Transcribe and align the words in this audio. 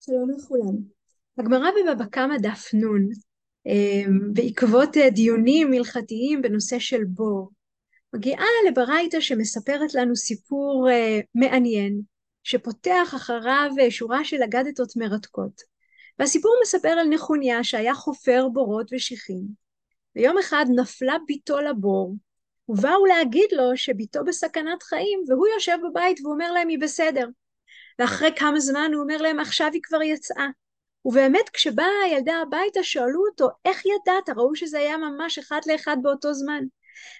שלום 0.00 0.30
לכולם. 0.30 0.76
הגמרא 1.38 1.68
בבבא 1.70 2.04
קמא 2.04 2.38
דף 2.38 2.74
נ, 2.74 2.80
אמ, 3.66 4.32
בעקבות 4.32 4.96
אה, 4.96 5.10
דיונים 5.10 5.72
הלכתיים 5.72 6.42
בנושא 6.42 6.78
של 6.78 7.04
בור, 7.04 7.50
מגיעה 8.14 8.44
לברייתא 8.68 9.20
שמספרת 9.20 9.94
לנו 9.94 10.16
סיפור 10.16 10.88
uh, 10.88 11.24
מעניין, 11.34 12.00
שפותח 12.42 13.12
אחריו 13.16 13.70
uh, 13.76 13.90
שורה 13.90 14.24
של 14.24 14.42
אגדתות 14.42 14.96
מרתקות. 14.96 15.60
והסיפור 16.18 16.54
מספר 16.62 16.88
על 16.88 17.08
נחוניה 17.08 17.64
שהיה 17.64 17.94
חופר 17.94 18.48
בורות 18.52 18.90
ושיחים. 18.92 19.44
ויום 20.16 20.38
אחד 20.38 20.64
נפלה 20.76 21.16
בתו 21.28 21.60
לבור, 21.60 22.16
ובאו 22.68 23.06
להגיד 23.06 23.52
לו 23.52 23.76
שבתו 23.76 24.24
בסכנת 24.24 24.82
חיים, 24.82 25.20
והוא 25.28 25.46
יושב 25.54 25.76
בבית 25.90 26.20
ואומר 26.24 26.52
להם 26.52 26.68
היא 26.68 26.78
בסדר. 26.80 27.26
ואחרי 28.00 28.30
כמה 28.36 28.60
זמן 28.60 28.90
הוא 28.94 29.02
אומר 29.02 29.16
להם 29.16 29.40
עכשיו 29.40 29.70
היא 29.72 29.82
כבר 29.82 30.02
יצאה. 30.02 30.46
ובאמת 31.04 31.48
כשבאה 31.52 32.00
הילדה 32.04 32.34
הביתה 32.42 32.82
שאלו 32.82 33.26
אותו 33.30 33.48
איך 33.64 33.82
ידעת, 33.86 34.36
ראו 34.36 34.56
שזה 34.56 34.78
היה 34.78 34.96
ממש 34.96 35.38
אחד 35.38 35.60
לאחד 35.66 35.96
באותו 36.02 36.34
זמן. 36.34 36.64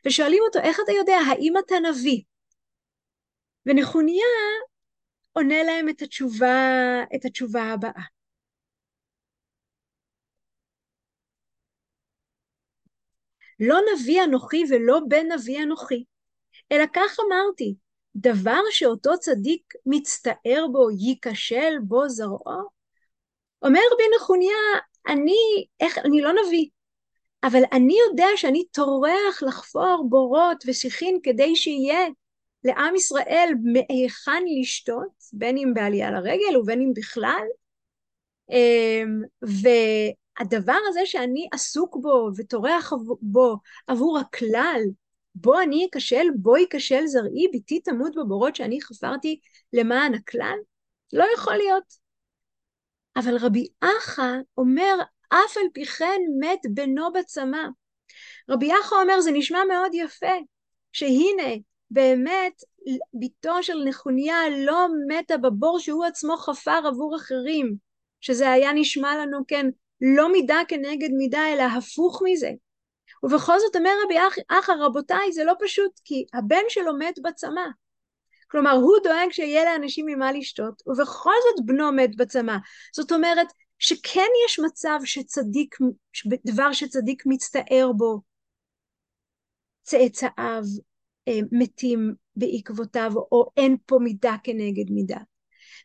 ושואלים 0.07 0.43
אותו 0.47 0.59
איך 0.59 0.81
אתה 0.85 0.93
יודע, 0.93 1.17
האם 1.31 1.55
אתה 1.59 1.75
נביא? 1.91 2.23
ונחוניה 3.67 4.27
עונה 5.33 5.63
להם 5.63 5.89
את 5.89 6.03
התשובה, 6.03 6.49
את 7.15 7.25
התשובה 7.25 7.63
הבאה. 7.63 8.03
לא 13.61 13.79
נביא 13.95 14.25
אנוכי 14.25 14.65
ולא 14.71 15.01
בן 15.09 15.33
נביא 15.33 15.63
אנוכי, 15.63 16.05
אלא 16.73 16.85
כך 16.95 17.17
אמרתי, 17.29 17.75
דבר 18.17 18.61
שאותו 18.71 19.19
צדיק 19.19 19.75
מצטער 19.87 20.67
בו, 20.73 20.91
ייכשל 20.91 21.79
בו 21.83 22.09
זרעו? 22.09 22.69
אומר 23.63 23.81
רבי 23.93 24.05
נחוניה, 24.17 24.57
אני, 25.09 25.67
איך, 25.81 25.99
אני 25.99 26.21
לא 26.21 26.31
נביא, 26.33 26.67
אבל 27.45 27.63
אני 27.73 27.97
יודע 28.09 28.27
שאני 28.37 28.65
טורח 28.73 29.43
לחפור 29.43 30.07
בורות 30.09 30.65
ושיחין 30.67 31.19
כדי 31.23 31.57
שיהיה 31.57 32.09
לעם 32.65 32.97
ישראל 32.97 33.53
מהיכן 33.63 34.43
לשתות, 34.61 35.13
בין 35.33 35.59
אם 35.59 35.75
בעלייה 35.75 36.11
לרגל 36.11 36.57
ובין 36.57 36.81
אם 36.81 36.93
בכלל. 36.97 37.47
אמ, 38.51 39.23
והדבר 39.43 40.79
הזה 40.89 41.01
שאני 41.05 41.49
עסוק 41.53 41.97
בו 42.03 42.31
וטורח 42.37 42.93
בו 43.21 43.57
עבור 43.87 44.19
הכלל, 44.19 44.81
בו 45.35 45.61
אני 45.61 45.89
אכשל, 45.93 46.27
בו 46.37 46.57
ייכשל 46.57 47.07
זרעי, 47.07 47.49
ביתי 47.53 47.81
תמות 47.81 48.15
בבורות 48.15 48.57
שאני 48.57 48.81
חפרתי 48.81 49.41
למען 49.73 50.15
הכלל? 50.15 50.57
לא 51.13 51.25
יכול 51.35 51.55
להיות. 51.55 51.95
אבל 53.17 53.37
רבי 53.37 53.67
אחא 53.81 54.33
אומר, 54.59 54.95
אף 55.29 55.57
על 55.57 55.67
פי 55.73 55.87
כן 55.87 56.21
מת 56.41 56.61
בנו 56.75 57.13
בצמא. 57.13 57.63
רבי 58.51 58.71
אחא 58.81 58.95
אומר, 58.95 59.21
זה 59.21 59.31
נשמע 59.31 59.65
מאוד 59.69 59.91
יפה, 59.95 60.37
שהנה, 60.93 61.55
באמת, 61.91 62.63
בתו 63.21 63.63
של 63.63 63.85
נחוניה 63.85 64.37
לא 64.59 64.89
מתה 65.09 65.37
בבור 65.37 65.79
שהוא 65.79 66.05
עצמו 66.05 66.37
חפר 66.37 66.81
עבור 66.87 67.17
אחרים, 67.17 67.77
שזה 68.21 68.51
היה 68.51 68.73
נשמע 68.73 69.17
לנו, 69.17 69.39
כן, 69.49 69.67
לא 70.01 70.33
מידה 70.33 70.61
כנגד 70.69 71.11
מידה, 71.13 71.53
אלא 71.53 71.63
הפוך 71.63 72.23
מזה. 72.25 72.51
ובכל 73.23 73.59
זאת 73.59 73.77
אומר 73.77 73.91
רבי 74.05 74.19
אחא, 74.49 74.73
רבותיי, 74.73 75.33
זה 75.33 75.45
לא 75.45 75.53
פשוט, 75.61 76.01
כי 76.05 76.25
הבן 76.35 76.63
שלו 76.69 76.99
מת 76.99 77.19
בצמא. 77.23 77.67
כלומר, 78.51 78.71
הוא 78.71 78.97
דואג 79.05 79.31
שיהיה 79.31 79.65
לאנשים 79.65 80.07
ממה 80.07 80.33
לשתות, 80.33 80.83
ובכל 80.87 81.35
זאת 81.49 81.67
בנו 81.67 81.93
מת 81.93 82.17
בצמא. 82.17 82.57
זאת 82.95 83.13
אומרת, 83.13 83.47
שכן 83.79 84.29
יש 84.47 84.59
מצב 84.59 84.99
שצדיק, 85.05 85.77
דבר 86.47 86.73
שצדיק 86.73 87.23
מצטער 87.27 87.91
בו, 87.97 88.21
צאצאיו 89.83 90.63
אה, 91.29 91.39
מתים 91.53 92.15
בעקבותיו, 92.37 93.13
או 93.33 93.51
אין 93.57 93.77
פה 93.87 93.99
מידה 94.03 94.37
כנגד 94.45 94.91
מידה. 94.91 95.19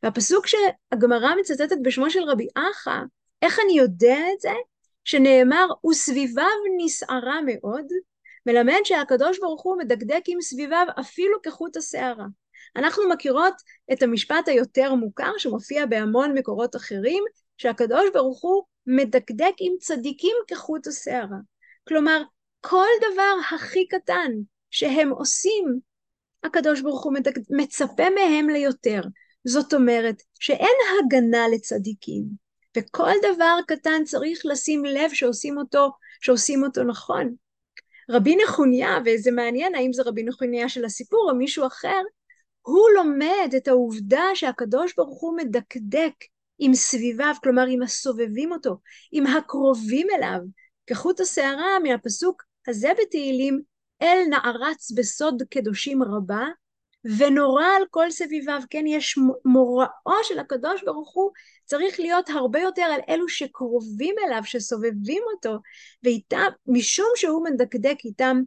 והפסוק 0.04 0.48
שהגמרא 0.48 1.36
מצטטת 1.40 1.78
בשמו 1.84 2.10
של 2.10 2.24
רבי 2.24 2.48
אחא, 2.56 3.00
איך 3.42 3.60
אני 3.66 3.78
יודע 3.78 4.18
את 4.36 4.42
זה? 4.42 4.52
שנאמר, 5.06 5.68
וסביביו 5.90 6.58
נסערה 6.78 7.40
מאוד, 7.46 7.86
מלמד 8.46 8.80
שהקדוש 8.84 9.40
ברוך 9.40 9.64
הוא 9.64 9.78
מדקדק 9.78 10.22
עם 10.28 10.42
סביביו 10.42 10.86
אפילו 11.00 11.42
כחוט 11.42 11.78
השערה. 11.78 12.26
אנחנו 12.76 13.10
מכירות 13.10 13.54
את 13.94 14.04
המשפט 14.04 14.48
היותר 14.48 14.96
מוכר 14.96 15.32
שמופיע 15.38 15.86
בהמון 15.86 16.38
מקורות 16.38 16.76
אחרים, 16.76 17.24
שהקדוש 17.58 18.10
ברוך 18.14 18.44
הוא 18.44 18.64
מדקדק 18.88 19.54
עם 19.60 19.74
צדיקים 19.80 20.36
כחוט 20.48 20.88
השערה. 20.88 21.38
כלומר, 21.88 22.22
כל 22.62 22.88
דבר 23.00 23.56
הכי 23.56 23.88
קטן 23.88 24.32
שהם 24.72 25.10
עושים, 25.10 25.80
הקדוש 26.44 26.82
ברוך 26.82 27.04
הוא. 27.04 27.14
מצפה 27.50 28.10
מהם 28.10 28.50
ליותר. 28.50 29.02
זאת 29.48 29.74
אומרת 29.74 30.16
שאין 30.40 30.76
הגנה 31.00 31.48
לצדיקים. 31.48 32.45
וכל 32.76 33.12
דבר 33.24 33.58
קטן 33.68 34.04
צריך 34.04 34.42
לשים 34.46 34.86
לב 34.86 35.14
שעושים 35.14 35.58
אותו, 35.58 35.92
שעושים 36.22 36.64
אותו 36.64 36.84
נכון. 36.84 37.36
רבי 38.10 38.36
נחוניה, 38.44 38.98
וזה 39.06 39.32
מעניין 39.32 39.76
האם 39.76 39.94
זה 39.94 40.04
רבי 40.06 40.24
נחוניה 40.24 40.70
של 40.70 40.86
הסיפור 40.86 41.28
או 41.32 41.36
מישהו 41.36 41.68
אחר, 41.68 42.02
הוא 42.62 42.90
לומד 42.96 43.54
את 43.58 43.68
העובדה 43.68 44.24
שהקדוש 44.34 44.94
ברוך 44.98 45.22
הוא 45.22 45.38
מדקדק 45.38 46.14
עם 46.60 46.74
סביביו, 46.74 47.34
כלומר 47.44 47.66
עם 47.70 47.82
הסובבים 47.82 48.52
אותו, 48.52 48.78
עם 49.12 49.28
הקרובים 49.28 50.08
אליו, 50.16 50.40
כחוט 50.88 51.20
השערה 51.20 51.80
מהפסוק 51.84 52.44
הזה 52.68 52.92
בתהילים, 53.02 53.62
אל 54.02 54.18
נערץ 54.30 54.92
בסוד 54.92 55.44
קדושים 55.50 56.04
רבה, 56.04 56.46
ונורא 57.18 57.66
על 57.66 57.84
כל 57.90 58.12
סביביו, 58.12 58.62
כן, 58.70 58.88
יש 58.88 59.18
מוראו 59.46 60.24
של 60.24 60.40
הקדוש 60.40 60.84
ברוך 60.84 61.14
הוא 61.14 61.32
צריך 61.66 62.00
להיות 62.00 62.30
הרבה 62.30 62.60
יותר 62.60 62.82
על 62.82 63.02
אלו 63.10 63.30
שקרובים 63.30 64.16
אליו, 64.26 64.42
שסובבים 64.46 65.24
אותו, 65.34 65.58
ואיתם, 66.04 66.48
משום 66.68 67.10
שהוא 67.16 67.44
מדקדק 67.44 67.98
איתם 68.06 68.42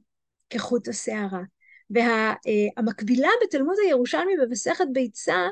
כחוט 0.50 0.88
השערה. 0.88 1.42
והמקבילה 1.90 3.28
בתלמוד 3.42 3.76
הירושלמי 3.84 4.32
במסכת 4.42 4.86
ביצה 4.92 5.48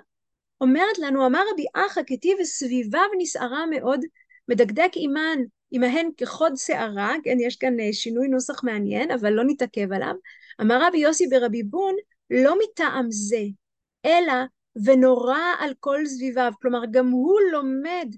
אומרת 0.61 0.99
לנו, 0.99 1.27
אמר 1.27 1.43
רבי 1.53 1.65
אחא 1.75 2.01
כתיב 2.07 2.39
וסביביו 2.41 3.09
נסערה 3.19 3.67
מאוד, 3.67 4.01
מדקדק 4.49 4.91
עימן, 4.95 5.39
עמהן 5.71 6.09
כחוד 6.17 6.53
שערה, 6.57 7.15
כן, 7.25 7.37
יש 7.41 7.57
כאן 7.57 7.81
אה, 7.81 7.93
שינוי 7.93 8.29
נוסח 8.29 8.65
מעניין, 8.65 9.11
אבל 9.11 9.31
לא 9.31 9.43
נתעכב 9.47 9.93
עליו. 9.93 10.15
אמר 10.61 10.87
רבי 10.87 10.99
יוסי 10.99 11.27
ברבי 11.27 11.63
בון, 11.63 11.95
לא 12.31 12.55
מטעם 12.59 13.07
זה, 13.11 13.43
אלא 14.05 14.33
ונורא 14.85 15.39
על 15.59 15.75
כל 15.81 16.07
סביביו. 16.07 16.53
כלומר, 16.63 16.81
גם 16.91 17.09
הוא 17.09 17.41
לומד 17.53 18.09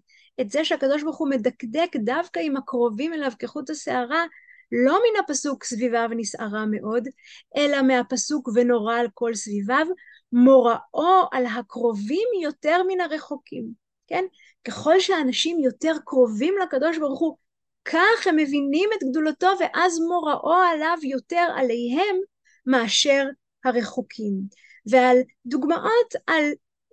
את 0.41 0.50
זה 0.50 0.64
שהקדוש 0.64 1.02
ברוך 1.02 1.19
הוא 1.19 1.30
מדקדק 1.30 1.96
דווקא 1.96 2.41
עם 2.41 2.56
הקרובים 2.56 3.12
אליו 3.12 3.32
כחוט 3.38 3.70
השערה, 3.70 4.24
לא 4.72 4.92
מן 4.92 5.20
הפסוק 5.24 5.64
סביביו 5.64 6.08
נסערה 6.16 6.66
מאוד, 6.66 7.08
אלא 7.56 7.82
מהפסוק 7.82 8.48
ונורא 8.54 8.94
על 8.94 9.06
כל 9.14 9.34
סביביו, 9.34 9.86
מוראו 10.32 11.28
על 11.32 11.46
הקרובים 11.46 12.28
יותר 12.42 12.82
מן 12.88 13.00
הרחוקים, 13.00 13.64
כן? 14.06 14.25
ככל 14.64 15.00
שאנשים 15.00 15.58
יותר 15.58 15.92
קרובים 16.04 16.54
לקדוש 16.62 16.98
ברוך 16.98 17.20
הוא, 17.20 17.36
כך 17.84 18.26
הם 18.26 18.36
מבינים 18.36 18.90
את 18.98 19.08
גדולתו, 19.10 19.48
ואז 19.60 19.98
מוראו 20.08 20.54
עליו 20.54 20.96
יותר 21.02 21.46
עליהם 21.56 22.16
מאשר 22.66 23.25
הרחוקים. 23.64 24.68
ועל 24.87 25.19
דוגמאות 25.47 26.15
על 26.27 26.44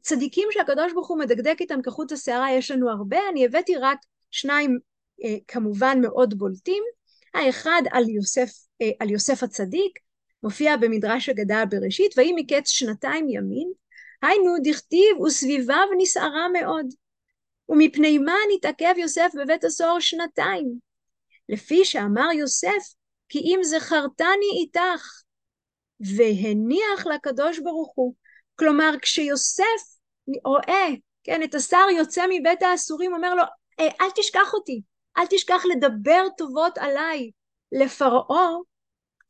צדיקים 0.01 0.47
שהקדוש 0.51 0.93
ברוך 0.93 1.07
הוא 1.07 1.19
מדקדק 1.19 1.57
איתם 1.59 1.81
כחוט 1.81 2.11
השערה 2.11 2.51
יש 2.51 2.71
לנו 2.71 2.89
הרבה, 2.89 3.17
אני 3.31 3.45
הבאתי 3.45 3.75
רק 3.75 3.97
שניים 4.31 4.79
אה, 5.23 5.35
כמובן 5.47 6.01
מאוד 6.01 6.37
בולטים. 6.37 6.83
האחד 7.33 7.81
על 7.91 8.09
יוסף, 8.09 8.49
אה, 8.81 8.89
על 8.99 9.09
יוסף 9.09 9.43
הצדיק, 9.43 9.99
מופיע 10.43 10.77
במדרש 10.77 11.29
אגדה 11.29 11.63
בראשית, 11.69 12.17
ויהי 12.17 12.33
מקץ 12.35 12.69
שנתיים 12.69 13.29
ימין, 13.29 13.71
היינו 14.21 14.55
דכתיב 14.63 15.21
וסביביו 15.21 15.87
נסערה 15.97 16.47
מאוד. 16.53 16.85
ומפני 17.69 18.17
מה 18.17 18.35
נתעכב 18.55 18.93
יוסף 18.97 19.31
בבית 19.35 19.63
הסוהר 19.63 19.99
שנתיים? 19.99 20.79
לפי 21.49 21.85
שאמר 21.85 22.31
יוסף, 22.31 22.93
כי 23.29 23.39
אם 23.39 23.59
זכרתני 23.63 24.49
איתך, 24.61 25.21
והניח 25.99 27.07
לקדוש 27.15 27.59
ברוך 27.59 27.91
הוא. 27.95 28.13
כלומר, 28.55 28.91
כשיוסף 29.01 29.97
רואה, 30.45 30.87
כן, 31.23 31.43
את 31.43 31.55
השר 31.55 31.85
יוצא 31.97 32.25
מבית 32.29 32.63
האסורים, 32.63 33.13
אומר 33.13 33.35
לו, 33.35 33.43
אה, 33.79 33.89
אל 34.01 34.09
תשכח 34.15 34.53
אותי, 34.53 34.81
אל 35.17 35.25
תשכח 35.29 35.63
לדבר 35.75 36.27
טובות 36.37 36.77
עליי 36.77 37.31
לפרעה, 37.71 38.49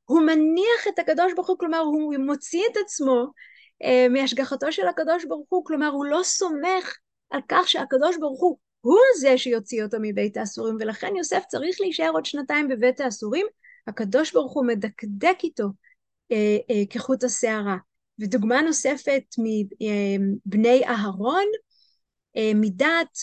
הוא 0.06 0.22
מניח 0.22 0.88
את 0.90 1.00
הקדוש 1.00 1.34
ברוך 1.34 1.50
הוא, 1.50 1.60
כלומר, 1.60 1.80
הוא 1.80 2.16
מוציא 2.20 2.64
את 2.72 2.78
עצמו 2.78 3.26
אה, 3.84 4.08
מהשגחתו 4.10 4.72
של 4.72 4.88
הקדוש 4.88 5.26
ברוך 5.26 5.48
הוא, 5.50 5.66
כלומר, 5.66 5.88
הוא 5.88 6.06
לא 6.06 6.20
סומך 6.24 6.96
על 7.30 7.42
כך 7.50 7.70
שהקדוש 7.70 8.18
ברוך 8.18 8.42
הוא 8.42 8.58
הוא 8.82 9.00
זה 9.20 9.38
שיוציא 9.38 9.84
אותו 9.84 9.98
מבית 10.02 10.38
האסורים, 10.38 10.78
ולכן 10.80 11.16
יוסף 11.16 11.44
צריך 11.48 11.78
להישאר 11.82 12.10
עוד 12.14 12.26
שנתיים 12.26 12.68
בבית 12.68 13.00
האסורים, 13.00 13.48
הקדוש 13.88 14.34
ברוך 14.34 14.54
הוא 14.54 14.66
מדקדק 14.66 15.38
איתו 15.44 15.64
כחוט 16.90 17.24
השערה. 17.24 17.78
ודוגמה 18.20 18.62
נוספת 18.62 19.24
מבני 19.38 20.86
אהרון, 20.86 21.46
אה, 22.38 22.52
מידת, 22.56 23.18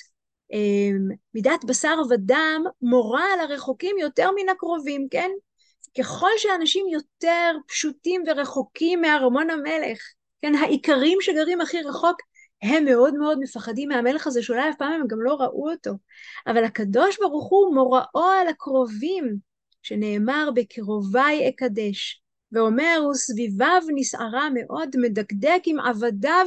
אה, 0.53 1.15
מידת 1.35 1.65
בשר 1.65 1.97
ודם 2.11 2.65
מורה 2.83 3.25
על 3.33 3.41
הרחוקים 3.41 3.99
יותר 3.99 4.31
מן 4.31 4.49
הקרובים, 4.49 5.07
כן? 5.11 5.31
ככל 5.99 6.31
שאנשים 6.37 6.87
יותר 6.89 7.53
פשוטים 7.69 8.23
ורחוקים 8.27 9.01
מארמון 9.01 9.51
המלך, 9.51 9.99
כן, 10.43 10.55
העיקרים 10.55 11.19
שגרים 11.21 11.61
הכי 11.61 11.83
רחוק, 11.83 12.17
הם 12.63 12.85
מאוד 12.85 13.15
מאוד 13.15 13.39
מפחדים 13.41 13.89
מהמלך 13.89 14.27
הזה, 14.27 14.43
שאולי 14.43 14.71
אף 14.71 14.75
פעם 14.79 14.93
הם 14.93 15.07
גם 15.07 15.23
לא 15.23 15.35
ראו 15.35 15.71
אותו. 15.71 15.91
אבל 16.47 16.65
הקדוש 16.65 17.19
ברוך 17.21 17.49
הוא 17.51 17.75
מוראו 17.75 18.25
על 18.41 18.49
הקרובים, 18.49 19.37
שנאמר 19.83 20.51
בקרוביי 20.55 21.49
אקדש, 21.49 22.22
ואומר, 22.53 23.03
וסביביו 23.11 23.83
נסערה 23.95 24.49
מאוד, 24.55 24.97
מדקדק 24.97 25.63
עם 25.67 25.81
עבדיו, 25.81 26.47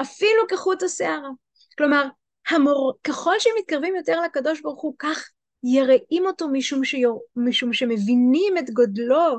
אפילו 0.00 0.48
כחוט 0.48 0.82
השערה. 0.82 1.30
כלומר, 1.78 2.08
המור... 2.48 2.92
ככל 3.04 3.34
שמתקרבים 3.38 3.96
יותר 3.96 4.20
לקדוש 4.20 4.60
ברוך 4.60 4.82
הוא, 4.82 4.94
כך 4.98 5.28
יראים 5.64 6.26
אותו 6.26 6.48
משום, 6.48 6.84
שיור... 6.84 7.22
משום 7.36 7.72
שמבינים 7.72 8.58
את 8.58 8.70
גודלו 8.70 9.36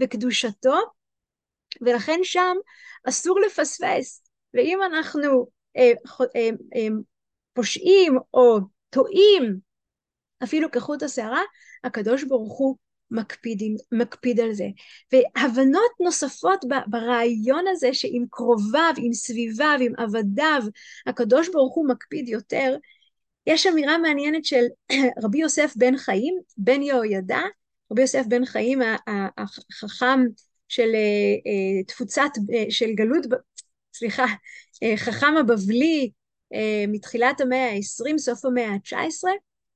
וקדושתו, 0.00 0.76
ולכן 1.80 2.20
שם 2.22 2.56
אסור 3.08 3.40
לפספס. 3.40 4.22
ואם 4.54 4.78
אנחנו 4.82 5.46
אה, 5.76 5.92
אה, 6.36 6.50
אה, 6.76 6.88
פושעים 7.52 8.18
או 8.34 8.58
טועים 8.90 9.58
אפילו 10.44 10.70
כחוט 10.70 11.02
השערה, 11.02 11.42
הקדוש 11.84 12.24
ברוך 12.24 12.58
הוא 12.58 12.76
מקפיד, 13.10 13.62
מקפיד 13.92 14.40
על 14.40 14.52
זה. 14.52 14.66
והבנות 15.12 15.90
נוספות 16.00 16.64
ברעיון 16.86 17.64
הזה 17.68 17.94
שעם 17.94 18.24
קרוביו, 18.30 18.92
עם 18.96 19.12
סביביו, 19.12 19.78
עם 19.80 19.92
עבדיו, 19.96 20.62
הקדוש 21.06 21.48
ברוך 21.48 21.74
הוא 21.74 21.88
מקפיד 21.88 22.28
יותר, 22.28 22.76
יש 23.46 23.66
אמירה 23.66 23.98
מעניינת 23.98 24.44
של 24.44 24.64
רבי 25.24 25.38
יוסף 25.38 25.72
בן 25.76 25.96
חיים, 25.96 26.38
בן 26.56 26.82
יהוידע, 26.82 27.40
רבי 27.92 28.00
יוסף 28.02 28.24
בן 28.28 28.44
חיים 28.44 28.78
החכם 29.38 30.20
של 30.68 30.88
תפוצת, 31.86 32.30
של 32.70 32.92
גלות, 32.94 33.26
סליחה, 33.94 34.26
חכם 34.96 35.36
הבבלי 35.40 36.10
מתחילת 36.88 37.40
המאה 37.40 37.70
ה-20, 37.70 38.18
סוף 38.18 38.44
המאה 38.44 38.68
ה-19, 38.68 39.24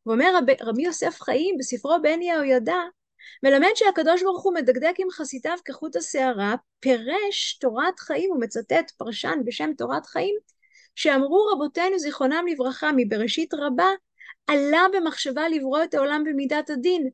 ואומר 0.07 0.37
רב, 0.37 0.45
רבי 0.61 0.83
יוסף 0.83 1.21
חיים 1.21 1.57
בספרו 1.59 1.97
בן 2.03 2.23
יהוידע, 2.23 2.77
מלמד 3.43 3.71
שהקדוש 3.75 4.23
ברוך 4.23 4.43
הוא 4.43 4.55
מדקדק 4.55 4.95
עם 4.99 5.11
חסיתיו 5.11 5.57
כחוט 5.65 5.97
השערה, 5.97 6.55
פירש 6.81 7.59
תורת 7.61 7.99
חיים, 7.99 8.31
הוא 8.31 8.41
מצטט 8.41 8.91
פרשן 8.97 9.39
בשם 9.45 9.71
תורת 9.79 10.07
חיים, 10.07 10.35
שאמרו 10.95 11.47
רבותינו 11.53 11.99
זיכרונם 11.99 12.45
לברכה 12.53 12.91
מבראשית 12.97 13.55
רבה, 13.55 13.89
עלה 14.47 14.87
במחשבה 14.93 15.49
לברוא 15.49 15.83
את 15.85 15.95
העולם 15.95 16.25
במידת 16.27 16.71
הדין, 16.71 17.09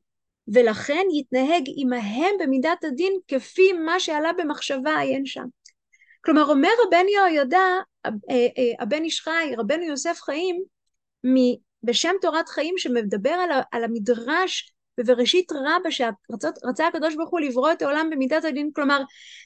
ולכן 0.53 1.07
יתנהג 1.19 1.63
עמהם 1.77 2.35
במידת 2.39 2.83
הדין 2.83 3.13
כפי 3.27 3.73
מה 3.73 3.99
שעלה 3.99 4.33
במחשבה 4.33 4.99
עיין 4.99 5.25
שם. 5.25 5.45
כלומר 6.25 6.43
אומר 6.43 6.71
הבן 6.87 7.05
יהוידע, 7.07 7.59
אה, 8.05 8.11
אה, 8.29 8.47
הבן 8.79 9.03
איש 9.03 9.21
חי, 9.21 9.53
רבנו 9.57 9.83
יוסף 9.83 10.19
חיים, 10.21 10.63
בשם 11.83 12.13
תורת 12.21 12.49
חיים 12.49 12.77
שמדבר 12.77 13.35
על 13.71 13.83
המדרש 13.83 14.74
ובראשית 14.99 15.51
רבה 15.51 15.91
שרצה 15.91 16.87
הקדוש 16.87 17.15
ברוך 17.15 17.29
הוא 17.29 17.39
לברוא 17.39 17.71
את 17.71 17.81
העולם 17.81 18.09
במידת 18.11 18.45
הדין, 18.45 18.71
כלומר 18.75 19.01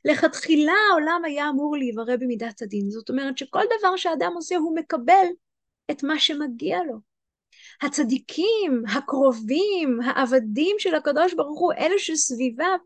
לכתחילה 0.06 0.74
העולם 0.92 1.22
היה 1.26 1.50
אמור 1.50 1.78
להיברא 1.78 2.16
במידת 2.16 2.62
הדין, 2.62 2.90
זאת 2.90 3.10
אומרת 3.10 3.38
שכל 3.38 3.64
דבר 3.80 3.96
שאדם 3.98 4.32
עושה 4.36 4.58
הוא 4.58 4.76
מקבל 4.76 5.26
את 5.92 6.04
מה 6.04 6.20
שמגיע 6.20 6.80
לו. 6.88 7.10
הצדיקים, 7.82 8.84
הקרובים, 8.96 10.00
העבדים 10.06 10.76
של 10.80 10.96
הקדוש 10.96 11.34
ברוך 11.34 11.60
הוא, 11.60 11.74
אלה 11.74 11.96
שסביביו, 11.98 12.78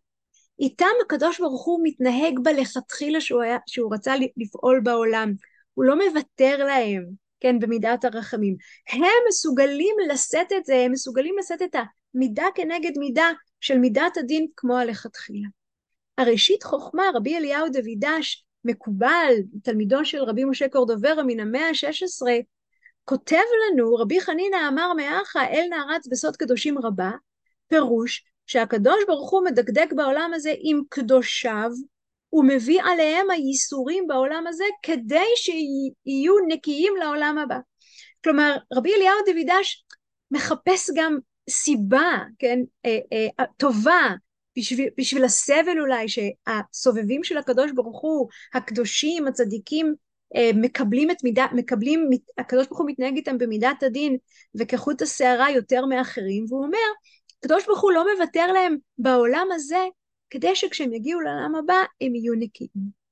איתם 0.60 0.86
הקדוש 1.06 1.40
ברוך 1.40 1.66
הוא 1.66 1.80
מתנהג 1.84 2.40
בלכתחילה 2.44 3.22
שהוא, 3.22 3.42
היה, 3.42 3.58
שהוא 3.68 3.94
רצה 3.94 4.14
לפעול 4.38 4.80
בעולם, 4.84 5.34
הוא 5.74 5.86
לא 5.86 5.96
מוותר 5.96 6.66
להם, 6.66 7.06
כן, 7.40 7.60
במידת 7.60 8.06
הרחמים. 8.06 8.56
הם 8.90 9.24
מסוגלים 9.30 9.96
לשאת 10.10 10.52
את 10.58 10.66
זה, 10.66 10.76
הם 10.76 10.92
מסוגלים 10.92 11.36
לשאת 11.40 11.62
את 11.62 11.76
המידה 12.16 12.46
כנגד 12.56 12.98
מידה 12.98 13.30
של 13.60 13.78
מידת 13.78 14.18
הדין 14.18 14.48
כמו 14.56 14.78
הלכתחילה. 14.78 15.48
הראשית 16.18 16.64
חוכמה, 16.64 17.04
רבי 17.16 17.38
אליהו 17.38 17.70
דוידש, 17.70 18.46
מקובל, 18.66 19.34
תלמידו 19.64 20.06
של 20.06 20.24
רבי 20.24 20.44
משה 20.44 20.70
קורדוברה 20.70 21.24
מן 21.24 21.40
המאה 21.40 21.68
ה-16, 21.68 22.28
כותב 23.06 23.36
לנו, 23.38 23.96
רבי 23.96 24.22
חנינא 24.22 24.68
אמר 24.68 24.94
מאחה 24.94 25.48
אל 25.48 25.66
נערץ 25.70 26.08
בסוד 26.08 26.38
קדושים 26.38 26.78
רבה, 26.78 27.12
פירוש 27.68 28.26
שהקדוש 28.48 29.04
ברוך 29.08 29.32
הוא 29.32 29.46
מדקדק 29.46 29.94
בעולם 29.96 30.32
הזה 30.34 30.54
עם 30.60 30.82
קדושיו, 30.90 31.70
הוא 32.30 32.46
מביא 32.46 32.82
עליהם 32.84 33.30
הייסורים 33.30 34.08
בעולם 34.08 34.48
הזה 34.48 34.64
כדי 34.82 35.28
שיהיו 35.36 36.34
נקיים 36.48 36.94
לעולם 37.00 37.38
הבא. 37.38 37.58
כלומר, 38.24 38.58
רבי 38.74 38.94
אליהו 38.94 39.18
דוידש 39.26 39.86
מחפש 40.32 40.90
גם 40.96 41.18
סיבה, 41.50 42.18
כן, 42.40 42.60
אה, 42.86 43.00
אה, 43.14 43.46
טובה, 43.58 44.10
בשביל, 44.58 44.90
בשביל 44.98 45.24
הסבל 45.24 45.80
אולי 45.80 46.06
שהסובבים 46.10 47.24
של 47.24 47.38
הקדוש 47.38 47.72
ברוך 47.72 48.02
הוא, 48.02 48.28
הקדושים, 48.54 49.28
הצדיקים, 49.28 49.94
אה, 50.36 50.50
מקבלים 50.56 51.12
את 51.12 51.24
מידה, 51.24 51.46
מקבלים, 51.54 52.10
הקדוש 52.38 52.68
ברוך 52.68 52.80
הוא 52.80 52.90
מתנהג 52.90 53.16
איתם 53.16 53.38
במידת 53.38 53.84
הדין 53.84 54.18
וכחוט 54.56 55.02
השערה 55.02 55.52
יותר 55.52 55.86
מאחרים, 55.86 56.46
והוא 56.50 56.66
אומר, 56.66 56.78
הקדוש 57.40 57.66
ברוך 57.66 57.82
הוא 57.82 57.92
לא 57.92 58.06
מוותר 58.14 58.52
להם 58.52 58.76
בעולם 58.98 59.48
הזה 59.54 59.86
כדי 60.30 60.56
שכשהם 60.56 60.94
יגיעו 60.94 61.22
לעולם 61.22 61.56
הבא 61.56 61.84
הם 62.02 62.16
יהיו 62.16 62.34
נקיים. 62.34 63.04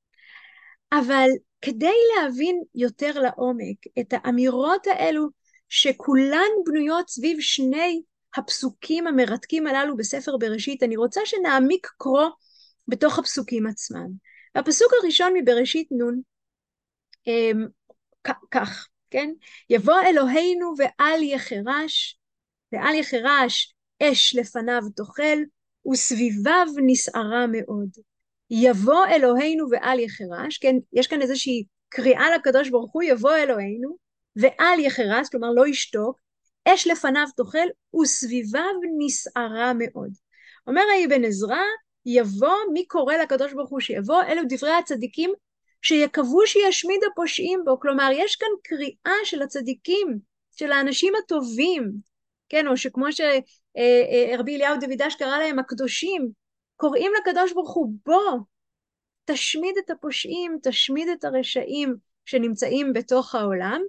אבל 0.91 1.29
כדי 1.61 1.95
להבין 2.15 2.63
יותר 2.75 3.19
לעומק 3.19 3.77
את 3.99 4.13
האמירות 4.13 4.87
האלו 4.87 5.27
שכולן 5.69 6.49
בנויות 6.65 7.09
סביב 7.09 7.37
שני 7.39 8.01
הפסוקים 8.37 9.07
המרתקים 9.07 9.67
הללו 9.67 9.97
בספר 9.97 10.37
בראשית, 10.37 10.83
אני 10.83 10.97
רוצה 10.97 11.21
שנעמיק 11.25 11.87
קרוא 11.97 12.29
בתוך 12.87 13.19
הפסוקים 13.19 13.67
עצמם. 13.67 14.07
הפסוק 14.55 14.91
הראשון 15.01 15.33
מבראשית 15.35 15.89
נ' 15.91 16.21
אמ, 17.27 17.67
כך, 18.51 18.87
כן? 19.09 19.29
יבוא 19.69 20.01
אלוהינו 20.09 20.73
ואל 20.77 21.23
יחרש, 21.23 22.19
ואל 22.71 22.95
יחרש 22.95 23.75
אש 24.03 24.35
לפניו 24.35 24.81
תאכל, 24.95 25.37
וסביביו 25.91 26.67
נסערה 26.85 27.45
מאוד. 27.47 27.89
יבוא 28.49 29.05
אלוהינו 29.05 29.65
ואל 29.71 29.99
יחרש, 29.99 30.57
כן, 30.57 30.75
יש 30.93 31.07
כאן 31.07 31.21
איזושהי 31.21 31.63
קריאה 31.89 32.35
לקדוש 32.35 32.69
ברוך 32.69 32.91
הוא, 32.93 33.03
יבוא 33.03 33.35
אלוהינו 33.35 33.97
ואל 34.35 34.79
יחרש, 34.79 35.29
כלומר 35.31 35.51
לא 35.51 35.67
ישתוק, 35.67 36.19
אש 36.67 36.87
לפניו 36.87 37.25
תאכל 37.37 37.67
וסביביו 38.01 38.73
נסערה 38.97 39.71
מאוד. 39.77 40.11
אומר 40.67 40.81
האבן 40.81 41.25
עזרא, 41.25 41.63
יבוא, 42.05 42.57
מי 42.73 42.85
קורא 42.85 43.15
לקדוש 43.15 43.53
ברוך 43.53 43.69
הוא 43.69 43.79
שיבוא? 43.79 44.23
אלו 44.23 44.41
דברי 44.49 44.71
הצדיקים 44.71 45.33
שיקוו 45.81 46.47
שישמיד 46.47 46.99
הפושעים 47.11 47.61
בו. 47.65 47.79
כלומר, 47.79 48.09
יש 48.13 48.35
כאן 48.35 48.47
קריאה 48.63 49.17
של 49.23 49.41
הצדיקים, 49.41 50.19
של 50.51 50.71
האנשים 50.71 51.13
הטובים, 51.23 51.91
כן, 52.49 52.67
או 52.67 52.77
שכמו 52.77 53.11
ש... 53.11 53.21
אה, 53.21 53.43
אה, 53.77 54.35
אליהו 54.47 54.79
דוידש 54.79 55.15
קרא 55.15 55.37
להם 55.37 55.59
הקדושים, 55.59 56.31
קוראים 56.75 57.11
לקדוש 57.19 57.53
ברוך 57.53 57.73
הוא 57.73 57.93
בוא, 58.05 58.39
תשמיד 59.25 59.75
את 59.85 59.89
הפושעים, 59.89 60.57
תשמיד 60.63 61.09
את 61.09 61.23
הרשעים 61.23 61.95
שנמצאים 62.25 62.93
בתוך 62.93 63.35
העולם, 63.35 63.81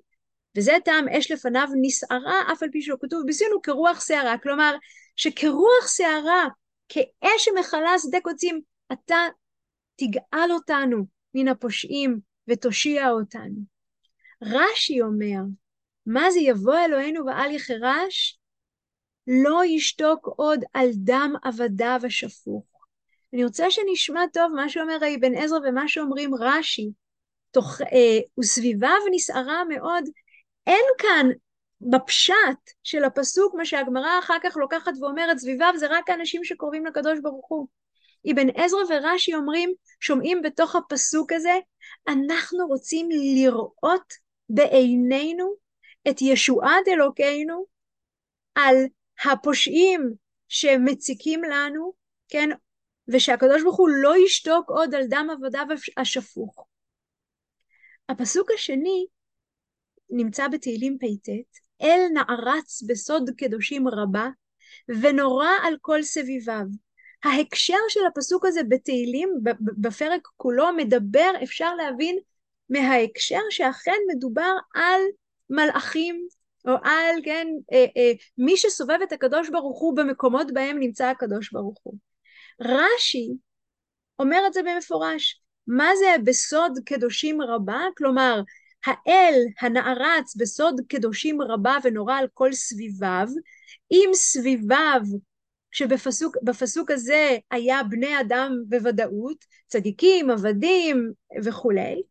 וזה 0.56 0.72
טעם 0.84 1.08
אש 1.08 1.30
לפניו 1.30 1.68
נסערה, 1.82 2.42
אף 2.52 2.62
על 2.62 2.68
פי 2.72 2.82
שהוא 2.82 2.98
כתוב 3.00 3.22
בסין 3.26 3.48
הוא 3.52 3.62
כרוח 3.62 4.06
שערה, 4.06 4.38
כלומר 4.38 4.76
שכרוח 5.16 5.96
שערה, 5.96 6.48
כאש 6.88 7.44
שמכלה 7.44 7.98
שדה 7.98 8.20
קוצים, 8.20 8.60
אתה 8.92 9.16
תגאל 9.96 10.52
אותנו 10.52 11.06
מן 11.34 11.48
הפושעים 11.48 12.20
ותושיע 12.48 13.10
אותנו. 13.10 13.60
רש"י 14.42 15.02
אומר, 15.02 15.40
מה 16.06 16.30
זה 16.30 16.40
יבוא 16.40 16.76
אלוהינו 16.84 17.26
ואל 17.26 17.50
יחרש? 17.50 18.38
לא 19.26 19.64
ישתוק 19.64 20.26
עוד 20.36 20.60
על 20.74 20.88
דם 20.94 21.34
עבדיו 21.42 22.00
השפוך. 22.06 22.64
אני 23.34 23.44
רוצה 23.44 23.70
שנשמע 23.70 24.20
טוב 24.32 24.52
מה 24.54 24.68
שאומר 24.68 24.96
אבן 24.96 25.34
עזרא 25.34 25.58
ומה 25.64 25.88
שאומרים 25.88 26.34
רש"י, 26.34 26.90
תוך, 27.50 27.80
אה, 27.80 28.18
וסביביו 28.40 29.00
נסערה 29.14 29.64
מאוד, 29.64 30.04
אין 30.66 30.84
כאן 30.98 31.26
בפשט 31.80 32.70
של 32.82 33.04
הפסוק, 33.04 33.54
מה 33.54 33.64
שהגמרא 33.64 34.18
אחר 34.18 34.36
כך 34.42 34.56
לוקחת 34.56 34.92
ואומרת, 35.00 35.38
סביביו 35.38 35.72
זה 35.76 35.86
רק 35.90 36.10
האנשים 36.10 36.44
שקרובים 36.44 36.86
לקדוש 36.86 37.18
ברוך 37.22 37.46
הוא. 37.48 37.68
אבן 38.32 38.48
עזרא 38.54 38.80
ורש"י 38.88 39.34
אומרים, 39.34 39.74
שומעים 40.00 40.42
בתוך 40.42 40.76
הפסוק 40.76 41.32
הזה, 41.32 41.58
אנחנו 42.08 42.66
רוצים 42.66 43.08
לראות 43.10 44.12
בעינינו 44.48 45.54
את 46.08 46.22
ישועת 46.22 46.88
אלוקינו 46.88 47.64
על 48.54 48.76
הפושעים 49.24 50.14
שמציקים 50.48 51.44
לנו, 51.44 51.92
כן, 52.28 52.48
ושהקדוש 53.08 53.62
ברוך 53.62 53.76
הוא 53.76 53.88
לא 53.88 54.14
ישתוק 54.26 54.70
עוד 54.70 54.94
על 54.94 55.06
דם 55.06 55.28
עבדיו 55.32 55.66
השפוך. 55.96 56.66
הפסוק 58.08 58.50
השני 58.50 59.06
נמצא 60.12 60.48
בתהילים 60.48 60.98
פ"ט, 61.00 61.28
אל 61.82 62.00
נערץ 62.12 62.82
בסוד 62.82 63.30
קדושים 63.36 63.88
רבה, 63.88 64.28
ונורא 64.88 65.48
על 65.62 65.76
כל 65.80 66.02
סביביו. 66.02 66.66
ההקשר 67.24 67.78
של 67.88 68.00
הפסוק 68.06 68.46
הזה 68.46 68.60
בתהילים, 68.68 69.34
בפרק 69.60 70.28
כולו, 70.36 70.72
מדבר, 70.76 71.30
אפשר 71.42 71.74
להבין 71.74 72.18
מההקשר 72.68 73.40
שאכן 73.50 73.98
מדובר 74.14 74.52
על 74.74 75.00
מלאכים, 75.50 76.26
או 76.68 76.72
על, 76.82 77.16
כן, 77.24 77.46
אה, 77.72 77.86
אה, 77.96 78.12
מי 78.38 78.56
שסובב 78.56 78.98
את 79.02 79.12
הקדוש 79.12 79.48
ברוך 79.48 79.80
הוא 79.80 79.96
במקומות 79.96 80.52
בהם 80.52 80.78
נמצא 80.78 81.06
הקדוש 81.06 81.52
ברוך 81.52 81.78
הוא. 81.82 81.94
רש"י 82.60 83.28
אומר 84.18 84.42
את 84.46 84.52
זה 84.52 84.60
במפורש. 84.62 85.42
מה 85.66 85.88
זה 85.98 86.22
בסוד 86.24 86.78
קדושים 86.86 87.42
רבה? 87.42 87.80
כלומר, 87.96 88.40
האל 88.86 89.34
הנערץ 89.60 90.36
בסוד 90.36 90.80
קדושים 90.88 91.42
רבה 91.42 91.76
ונורא 91.84 92.14
על 92.14 92.26
כל 92.34 92.52
סביביו, 92.52 93.26
אם 93.90 94.10
סביביו 94.14 95.00
שבפסוק 95.70 96.90
הזה 96.90 97.36
היה 97.50 97.82
בני 97.82 98.20
אדם 98.20 98.52
בוודאות, 98.68 99.44
צדיקים, 99.66 100.30
עבדים 100.30 101.12
וכולי, 101.44 102.02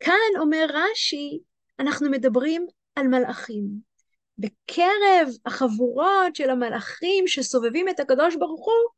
כאן 0.00 0.40
אומר 0.40 0.66
רש"י, 0.68 1.40
אנחנו 1.78 2.10
מדברים 2.10 2.66
על 2.94 3.08
מלאכים. 3.08 3.94
בקרב 4.38 5.28
החבורות 5.46 6.36
של 6.36 6.50
המלאכים 6.50 7.26
שסובבים 7.26 7.88
את 7.88 8.00
הקדוש 8.00 8.36
ברוך 8.36 8.66
הוא, 8.66 8.90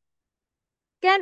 כן, 1.01 1.21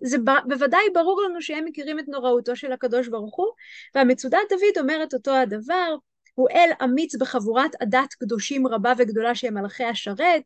זה 0.00 0.18
בוודאי 0.48 0.90
ברור 0.94 1.22
לנו 1.22 1.42
שהם 1.42 1.64
מכירים 1.64 1.98
את 1.98 2.04
נוראותו 2.08 2.56
של 2.56 2.72
הקדוש 2.72 3.08
ברוך 3.08 3.36
הוא, 3.36 3.48
והמצודת 3.94 4.38
דוד 4.50 4.78
אומרת 4.78 5.14
אותו 5.14 5.34
הדבר, 5.34 5.94
הוא 6.34 6.48
אל 6.50 6.70
אמיץ 6.84 7.16
בחבורת 7.16 7.70
עדת 7.80 8.14
קדושים 8.14 8.66
רבה 8.66 8.92
וגדולה 8.98 9.34
שהם 9.34 9.54
מלאכי 9.54 9.84
השרת, 9.84 10.42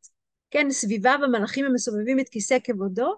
כן, 0.51 0.71
סביביו 0.71 1.19
המלאכים 1.25 1.65
המסובבים 1.65 2.21
את 2.21 2.29
כיסא 2.29 2.59
כבודו, 2.65 3.15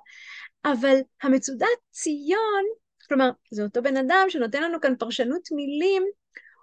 אבל 0.64 0.96
המצודת 1.22 1.66
ציון, 1.90 2.64
כלומר, 3.08 3.30
זה 3.50 3.62
אותו 3.62 3.82
בן 3.82 3.96
אדם 3.96 4.26
שנותן 4.28 4.62
לנו 4.62 4.80
כאן 4.80 4.96
פרשנות 4.96 5.48
מילים, 5.52 6.02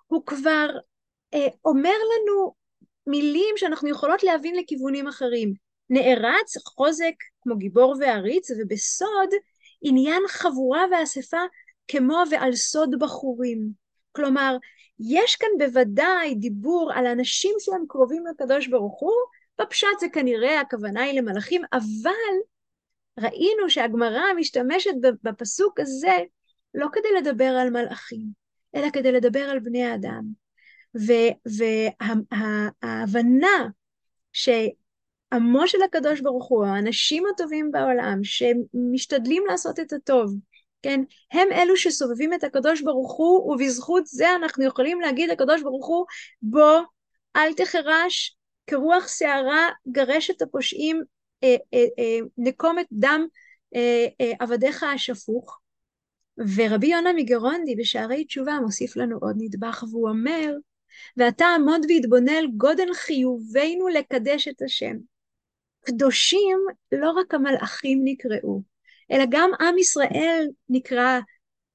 הוא 0.08 0.26
כבר 0.26 0.70
אה, 1.34 1.48
אומר 1.66 1.90
לנו 1.90 2.54
מילים 3.08 3.58
שאנחנו 3.58 3.90
יכולות 3.90 4.24
להבין 4.24 4.56
לכיוונים 4.56 5.08
אחרים. 5.08 5.65
נערץ, 5.90 6.58
חוזק 6.58 7.14
כמו 7.42 7.58
גיבור 7.58 7.96
ועריץ, 8.00 8.52
ובסוד 8.52 9.30
עניין 9.82 10.24
חבורה 10.28 10.86
ואספה 10.92 11.42
כמו 11.88 12.24
ועל 12.32 12.56
סוד 12.56 13.00
בחורים. 13.00 13.70
כלומר, 14.12 14.58
יש 15.00 15.36
כאן 15.36 15.50
בוודאי 15.60 16.36
דיבור 16.36 16.92
על 16.96 17.08
אנשים 17.08 17.56
שהם 17.60 17.84
קרובים 17.88 18.24
לקדוש 18.28 18.68
ברוך 18.68 19.00
הוא, 19.00 19.16
בפשט 19.62 20.00
זה 20.00 20.10
כנראה 20.10 20.60
הכוונה 20.60 21.02
היא 21.02 21.20
למלאכים, 21.20 21.62
אבל 21.74 22.12
ראינו 23.20 23.70
שהגמרא 23.70 24.34
משתמשת 24.38 24.92
בפסוק 25.24 25.80
הזה 25.80 26.18
לא 26.74 26.88
כדי 26.94 27.08
לדבר 27.18 27.58
על 27.62 27.70
מלאכים, 27.70 28.28
אלא 28.76 28.90
כדי 28.90 29.12
לדבר 29.12 29.50
על 29.50 29.60
בני 29.60 29.84
האדם. 29.84 30.24
וההבנה 32.82 33.68
שעמו 35.34 35.68
של 35.68 35.82
הקדוש 35.82 36.22
ברוך 36.22 36.48
הוא, 36.48 36.66
האנשים 36.66 37.24
הטובים 37.34 37.72
בעולם, 37.72 38.20
שמשתדלים 38.24 39.44
לעשות 39.48 39.80
את 39.80 39.94
הטוב, 39.94 40.36
כן, 40.82 41.00
הם 41.32 41.48
אלו 41.52 41.78
שסובבים 41.78 42.34
את 42.34 42.44
הקדוש 42.44 42.82
ברוך 42.82 43.18
הוא, 43.18 43.54
ובזכות 43.54 44.06
זה 44.08 44.36
אנחנו 44.36 44.64
יכולים 44.64 45.02
להגיד 45.02 45.30
לקדוש 45.30 45.62
ברוך 45.62 45.88
הוא, 45.88 46.06
בוא, 46.42 46.80
אל 47.36 47.54
תחרש, 47.54 48.36
כרוח 48.68 49.08
שערה 49.08 49.70
גרש 49.92 50.30
את 50.30 50.42
הפושעים, 50.42 51.02
אה, 51.44 51.56
אה, 51.74 51.86
אה, 52.00 52.20
נקום 52.38 52.80
את 52.80 52.86
דם 52.92 53.26
אה, 53.76 54.06
אה, 54.22 54.32
עבדיך 54.40 54.84
השפוך. 54.84 55.60
ורבי 56.56 56.88
יונה 56.88 57.14
מגרונדי 57.14 57.76
בשערי 57.76 58.26
תשובה 58.26 58.60
מוסיף 58.60 58.96
לנו 58.96 59.18
עוד 59.22 59.36
נדבך, 59.40 59.84
והוא 59.92 60.10
אומר, 60.10 60.54
ואתה 61.18 61.46
עמוד 61.46 61.82
והתבונן 61.90 62.58
גודל 62.58 62.94
חיובנו 62.94 63.88
לקדש 63.88 64.48
את 64.48 64.62
השם. 64.62 64.96
קדושים 65.86 66.58
לא 66.92 67.12
רק 67.12 67.34
המלאכים 67.34 68.02
נקראו, 68.04 68.62
אלא 69.12 69.24
גם 69.30 69.52
עם 69.60 69.78
ישראל 69.78 70.48
נקרא 70.70 71.20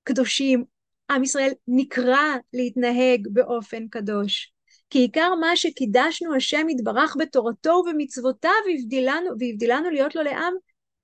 קדושים, 0.04 0.64
עם 1.10 1.22
ישראל 1.22 1.52
נקרא 1.68 2.36
להתנהג 2.52 3.28
באופן 3.32 3.88
קדוש. 3.88 4.52
כי 4.90 4.98
עיקר 4.98 5.34
מה 5.34 5.56
שקידשנו 5.56 6.34
השם 6.34 6.68
יתברך 6.68 7.16
בתורתו 7.18 7.70
ובמצוותיו 7.70 8.50
והבדילנו, 8.66 9.30
והבדילנו 9.38 9.90
להיות 9.90 10.14
לו 10.14 10.22
לעם, 10.22 10.54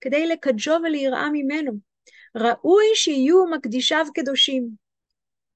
כדי 0.00 0.26
לקדשו 0.26 0.72
וליראה 0.84 1.30
ממנו. 1.32 1.72
ראוי 2.36 2.84
שיהיו 2.94 3.46
מקדישיו 3.46 4.06
קדושים, 4.14 4.68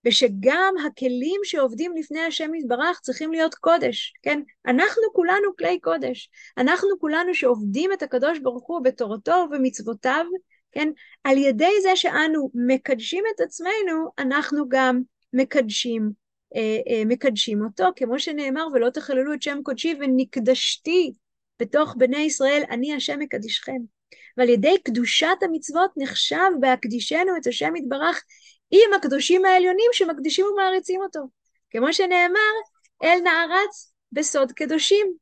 ושגם 0.05 0.75
הכלים 0.87 1.41
שעובדים 1.45 1.97
לפני 1.97 2.21
השם 2.21 2.55
יתברך 2.55 3.01
צריכים 3.01 3.33
להיות 3.33 3.55
קודש, 3.55 4.13
כן? 4.23 4.41
אנחנו 4.67 5.03
כולנו 5.13 5.57
כלי 5.59 5.81
קודש. 5.81 6.31
אנחנו 6.59 6.89
כולנו 7.01 7.35
שעובדים 7.35 7.93
את 7.93 8.03
הקדוש 8.03 8.39
ברוך 8.39 8.67
הוא 8.67 8.81
בתורתו 8.85 9.47
ובמצוותיו, 9.47 10.27
כן? 10.73 10.89
על 11.25 11.39
ידי 11.39 11.73
זה 11.83 11.97
שאנו 11.97 12.51
מקדשים 12.55 13.25
את 13.35 13.41
עצמנו, 13.41 14.11
אנחנו 14.19 14.69
גם 14.69 15.01
מקדשים 15.33 16.11
אה, 16.57 16.79
אה, 16.89 17.03
מקדשים 17.07 17.65
אותו, 17.65 17.85
כמו 17.97 18.19
שנאמר, 18.19 18.67
ולא 18.73 18.91
תחללו 18.91 19.35
את 19.35 19.43
שם 19.43 19.59
קודשי 19.63 19.95
ונקדשתי 20.01 21.13
בתוך 21.61 21.95
בני 21.99 22.19
ישראל, 22.19 22.63
אני 22.71 22.95
השם 22.95 23.19
מקדישכם. 23.19 23.79
ועל 24.37 24.49
ידי 24.49 24.75
קדושת 24.85 25.37
המצוות 25.43 25.91
נחשב 25.97 26.51
בהקדישנו 26.61 27.37
את 27.37 27.47
השם 27.47 27.77
יתברך 27.77 28.23
עם 28.71 28.95
הקדושים 28.97 29.45
העליונים 29.45 29.91
שמקדישים 29.93 30.47
ומעריצים 30.47 31.01
אותו. 31.01 31.21
כמו 31.71 31.93
שנאמר, 31.93 32.53
אל 33.03 33.19
נערץ 33.25 33.93
בסוד 34.13 34.53
קדושים. 34.53 35.15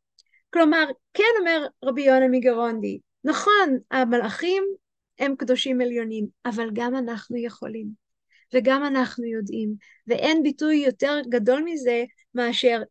כלומר, 0.52 0.84
כן 1.14 1.24
אומר 1.40 1.66
רבי 1.84 2.02
יונה 2.02 2.28
מגרונדי, 2.28 2.98
נכון, 3.24 3.78
המלאכים 3.90 4.64
הם 5.18 5.36
קדושים 5.36 5.80
עליונים, 5.80 6.26
אבל 6.46 6.70
גם 6.72 6.96
אנחנו 6.96 7.36
יכולים. 7.36 8.08
וגם 8.54 8.84
אנחנו 8.84 9.24
יודעים, 9.24 9.74
ואין 10.06 10.42
ביטוי 10.42 10.76
יותר 10.76 11.20
גדול 11.28 11.62
מזה 11.64 12.04
מאשר 12.34 12.82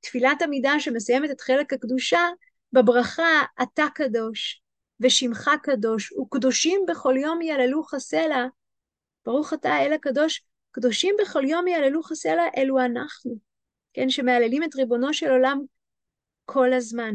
תפילת 0.00 0.42
עמידה 0.42 0.80
שמסיימת 0.80 1.30
את 1.30 1.40
חלק 1.40 1.72
הקדושה 1.72 2.20
בברכה 2.72 3.42
אתה 3.62 3.84
קדוש 3.94 4.62
ושמך 5.00 5.50
קדוש 5.62 6.12
וקדושים 6.12 6.80
בכל 6.88 7.14
יום 7.16 7.42
יעללוך 7.42 7.94
סלע 7.98 8.46
ברוך 9.28 9.52
אתה 9.52 9.78
אל 9.78 9.92
הקדוש 9.92 10.42
קדושים 10.70 11.14
בכל 11.20 11.44
יום 11.44 11.68
יעללוך 11.68 12.12
סלע 12.14 12.42
אלו 12.56 12.80
אנחנו. 12.80 13.36
כן 13.92 14.10
שמהללים 14.10 14.62
את 14.64 14.74
ריבונו 14.74 15.14
של 15.14 15.30
עולם 15.30 15.60
כל 16.44 16.72
הזמן. 16.72 17.14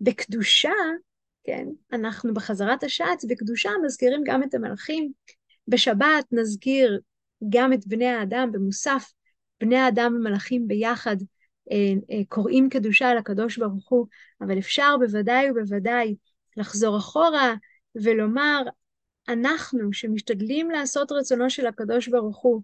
בקדושה 0.00 0.72
כן 1.44 1.66
אנחנו 1.92 2.34
בחזרת 2.34 2.82
השץ 2.82 3.24
בקדושה 3.28 3.70
מזכירים 3.84 4.20
גם 4.24 4.42
את 4.42 4.54
המלאכים. 4.54 5.12
בשבת 5.68 6.24
נזכיר 6.32 7.00
גם 7.48 7.72
את 7.72 7.86
בני 7.86 8.06
האדם 8.06 8.52
במוסף, 8.52 9.12
בני 9.60 9.76
האדם 9.76 10.14
ומלאכים 10.16 10.68
ביחד 10.68 11.16
אה, 11.72 11.76
אה, 12.10 12.22
קוראים 12.28 12.68
קדושה 12.68 13.14
לקדוש 13.14 13.58
ברוך 13.58 13.88
הוא, 13.88 14.06
אבל 14.40 14.58
אפשר 14.58 14.96
בוודאי 14.98 15.50
ובוודאי 15.50 16.16
לחזור 16.56 16.98
אחורה 16.98 17.54
ולומר, 17.94 18.62
אנחנו 19.32 19.92
שמשתדלים 19.92 20.70
לעשות 20.70 21.12
רצונו 21.12 21.50
של 21.50 21.66
הקדוש 21.66 22.08
ברוך 22.08 22.38
הוא, 22.38 22.62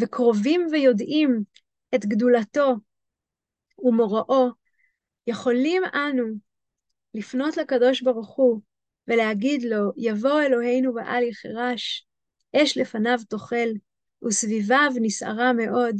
וקרובים 0.00 0.66
ויודעים 0.72 1.42
את 1.94 2.06
גדולתו 2.06 2.74
ומוראו, 3.78 4.48
יכולים 5.26 5.82
אנו 5.84 6.24
לפנות 7.14 7.56
לקדוש 7.56 8.02
ברוך 8.02 8.36
הוא 8.36 8.60
ולהגיד 9.08 9.62
לו, 9.62 9.92
יבוא 9.96 10.40
אלוהינו 10.40 10.94
ואל 10.94 11.22
יחרש, 11.22 12.06
אש 12.56 12.78
לפניו 12.78 13.18
תאכל, 13.28 13.68
וסביביו 14.24 14.92
נסערה 15.00 15.52
מאוד, 15.52 15.96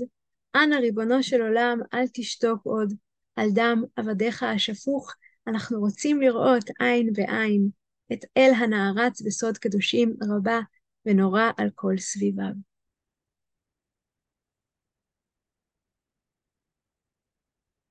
אנא, 0.54 0.74
ריבונו 0.74 1.22
של 1.22 1.42
עולם, 1.42 1.78
אל 1.94 2.04
תשתוק 2.14 2.64
עוד 2.64 2.94
על 3.36 3.48
דם 3.50 3.84
עבדיך 3.96 4.42
השפוך. 4.42 5.14
אנחנו 5.46 5.80
רוצים 5.80 6.20
לראות 6.20 6.64
עין 6.78 7.12
בעין 7.12 7.68
את 8.12 8.24
אל 8.36 8.50
הנערץ 8.56 9.22
בסוד 9.22 9.58
קדושים 9.58 10.16
רבה 10.30 10.60
ונורא 11.06 11.42
על 11.56 11.70
כל 11.74 11.98
סביביו. 11.98 12.52